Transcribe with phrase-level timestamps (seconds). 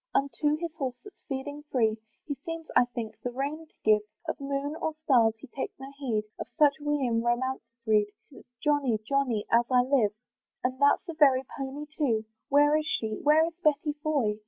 [0.15, 1.95] Unto his horse, that's feeding free,
[2.25, 5.93] He seems, I think, the rein to give; Of moon or stars he takes no
[5.99, 8.97] heed; Of such we in romances read, 'Tis Johnny!
[9.07, 9.45] Johnny!
[9.51, 10.13] as I live.
[10.63, 12.25] And that's the very pony too.
[12.49, 14.39] Where is she, where is Betty Foy?